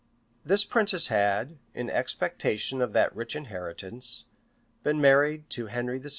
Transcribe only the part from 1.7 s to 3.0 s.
in expectation of